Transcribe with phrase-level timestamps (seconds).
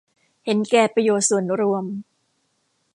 [0.45, 1.85] เห็นแก่ประโยชน์ส่วนรวม